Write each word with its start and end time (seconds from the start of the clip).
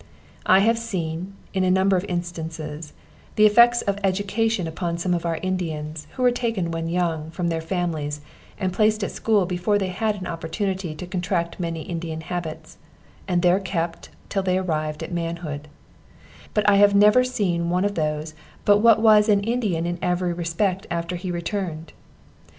I 0.47 0.61
have 0.61 0.79
seen, 0.79 1.35
in 1.53 1.63
a 1.63 1.69
number 1.69 1.95
of 1.95 2.05
instances, 2.05 2.93
the 3.35 3.45
effects 3.45 3.83
of 3.83 3.99
education 4.03 4.65
upon 4.67 4.97
some 4.97 5.13
of 5.13 5.27
our 5.27 5.37
Indians, 5.43 6.07
who 6.15 6.23
were 6.23 6.31
taken 6.31 6.71
when 6.71 6.89
young, 6.89 7.29
from 7.29 7.49
their 7.49 7.61
families, 7.61 8.19
and 8.59 8.73
placed 8.73 9.03
at 9.03 9.11
school 9.11 9.45
before 9.45 9.77
they 9.77 9.89
had 9.89 10.15
had 10.15 10.15
an 10.19 10.25
opportunity 10.25 10.95
to 10.95 11.05
contract 11.05 11.59
many 11.59 11.83
Indian 11.83 12.21
habits, 12.21 12.79
and 13.27 13.43
there 13.43 13.59
kept 13.59 14.09
till 14.27 14.41
they 14.41 14.57
arrived 14.57 15.01
to 15.01 15.07
manhood; 15.13 15.67
but 16.55 16.67
I 16.67 16.77
have 16.77 16.95
never 16.95 17.23
seen 17.23 17.69
one 17.69 17.85
of 17.85 17.93
those 17.93 18.33
but 18.65 18.79
what 18.79 18.99
was 19.03 19.29
an 19.29 19.41
Indian 19.41 19.85
in 19.85 19.99
every 20.01 20.33
respect 20.33 20.87
after 20.89 21.15
he 21.15 21.29
returned. 21.29 21.93